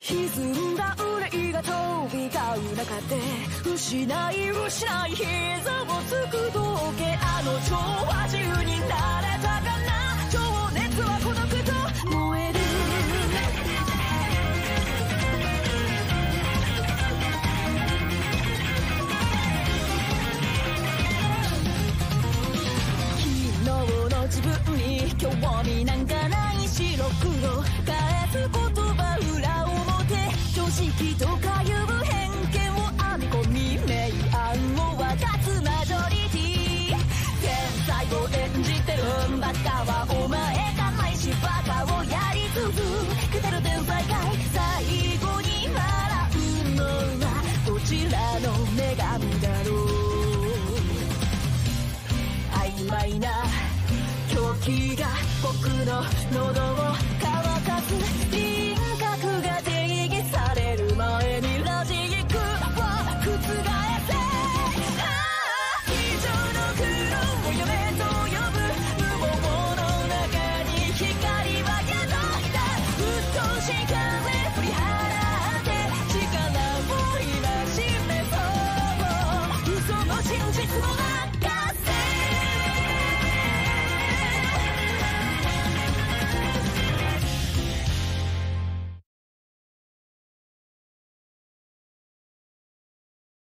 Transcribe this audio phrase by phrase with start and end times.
[0.00, 1.72] 歪んだ憂いが飛
[2.16, 2.38] び交
[2.72, 3.16] う中で
[3.74, 5.26] 失い失い膝
[5.82, 9.90] をつく道けあの蝶は自由になれたかな
[10.30, 10.38] 情
[10.72, 11.72] 熱は孤独と
[12.16, 12.58] 燃える。
[23.18, 23.20] 昨
[23.58, 23.66] 日
[24.14, 24.86] の自分に
[25.16, 25.28] 興
[25.62, 27.64] 味なんかない白黒。
[27.84, 27.94] 返
[28.30, 28.67] す言葉
[52.50, 53.28] 曖昧な
[54.28, 55.06] 狂気が
[55.42, 57.47] 僕の喉を
[80.68, 81.07] Come on.